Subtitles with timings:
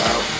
[0.00, 0.39] Patience.